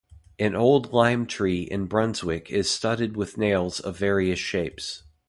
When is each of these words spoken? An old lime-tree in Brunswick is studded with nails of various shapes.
An 0.39 0.55
old 0.55 0.93
lime-tree 0.93 1.61
in 1.61 1.85
Brunswick 1.85 2.49
is 2.49 2.71
studded 2.71 3.15
with 3.15 3.37
nails 3.37 3.79
of 3.79 3.99
various 3.99 4.39
shapes. 4.39 5.03